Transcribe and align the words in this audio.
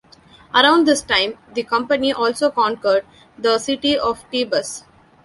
Around 0.55 0.87
this 0.87 1.03
time, 1.03 1.37
the 1.53 1.61
Company 1.61 2.11
also 2.11 2.49
conquered 2.49 3.05
the 3.37 3.59
city 3.59 3.95
of 3.99 4.23
Thebes. 4.31 4.83